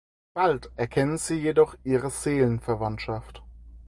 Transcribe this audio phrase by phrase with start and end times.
[0.33, 3.43] Bald erkennen sie jedoch ihre Seelenverwandtschaft.